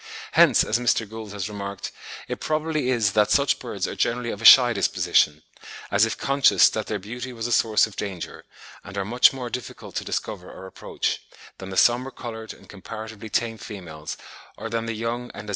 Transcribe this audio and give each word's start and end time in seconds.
Hence, 0.31 0.63
as 0.63 0.79
Mr. 0.79 1.07
Gould 1.07 1.31
has 1.31 1.47
remarked, 1.47 1.91
it 2.27 2.39
probably 2.39 2.89
is 2.89 3.11
that 3.11 3.29
such 3.29 3.59
birds 3.59 3.87
are 3.87 3.93
generally 3.95 4.31
of 4.31 4.41
a 4.41 4.45
shy 4.45 4.73
disposition, 4.73 5.43
as 5.91 6.07
if 6.07 6.17
conscious 6.17 6.69
that 6.71 6.87
their 6.87 6.97
beauty 6.97 7.31
was 7.31 7.45
a 7.45 7.51
source 7.51 7.85
of 7.85 7.95
danger, 7.95 8.43
and 8.83 8.97
are 8.97 9.05
much 9.05 9.31
more 9.31 9.51
difficult 9.51 9.93
to 9.97 10.03
discover 10.03 10.49
or 10.51 10.65
approach, 10.65 11.21
than 11.59 11.69
the 11.69 11.77
sombre 11.77 12.11
coloured 12.11 12.51
and 12.51 12.67
comparatively 12.67 13.29
tame 13.29 13.59
females 13.59 14.17
or 14.57 14.71
than 14.71 14.87
the 14.87 14.93
young 14.95 15.09
and 15.11 15.19
as 15.19 15.19
yet 15.19 15.21
unadorned 15.35 15.45
males. 15.49 15.49